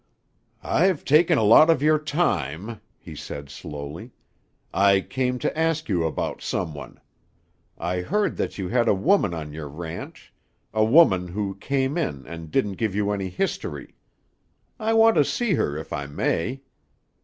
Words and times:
"I've 0.63 1.05
taken 1.05 1.37
a 1.37 1.43
lot 1.43 1.69
of 1.69 1.83
your 1.83 1.99
time," 1.99 2.81
he 2.97 3.13
said 3.13 3.51
slowly. 3.51 4.09
"I 4.73 5.01
came 5.01 5.37
to 5.37 5.55
ask 5.55 5.89
you 5.89 6.05
about 6.05 6.41
someone. 6.41 6.99
I 7.77 8.01
heard 8.01 8.35
that 8.37 8.57
you 8.57 8.69
had 8.69 8.87
a 8.87 8.95
woman 8.95 9.35
on 9.35 9.53
your 9.53 9.69
ranch, 9.69 10.33
a 10.73 10.83
woman 10.83 11.27
who 11.27 11.53
came 11.53 11.99
in 11.99 12.25
and 12.25 12.49
didn't 12.49 12.77
give 12.81 12.95
you 12.95 13.11
any 13.11 13.29
history. 13.29 13.93
I 14.79 14.93
want 14.93 15.17
to 15.17 15.23
see 15.23 15.53
her 15.53 15.77
if 15.77 15.93
I 15.93 16.07
may." 16.07 16.61